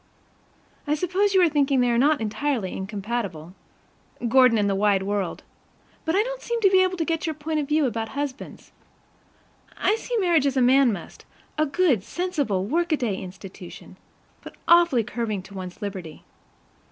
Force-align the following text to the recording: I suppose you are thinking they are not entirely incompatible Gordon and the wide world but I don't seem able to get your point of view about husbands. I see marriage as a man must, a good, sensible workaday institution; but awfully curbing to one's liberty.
I 0.87 0.95
suppose 0.95 1.35
you 1.35 1.41
are 1.43 1.47
thinking 1.47 1.79
they 1.79 1.91
are 1.91 1.97
not 1.99 2.21
entirely 2.21 2.73
incompatible 2.75 3.53
Gordon 4.27 4.57
and 4.57 4.67
the 4.67 4.73
wide 4.73 5.03
world 5.03 5.43
but 6.05 6.15
I 6.15 6.23
don't 6.23 6.41
seem 6.41 6.57
able 6.73 6.97
to 6.97 7.05
get 7.05 7.27
your 7.27 7.35
point 7.35 7.59
of 7.59 7.67
view 7.67 7.85
about 7.85 8.09
husbands. 8.17 8.71
I 9.77 9.95
see 9.97 10.17
marriage 10.17 10.47
as 10.47 10.57
a 10.57 10.59
man 10.59 10.91
must, 10.91 11.25
a 11.55 11.67
good, 11.67 12.01
sensible 12.03 12.65
workaday 12.65 13.15
institution; 13.15 13.95
but 14.41 14.55
awfully 14.67 15.03
curbing 15.03 15.43
to 15.43 15.53
one's 15.53 15.83
liberty. 15.83 16.23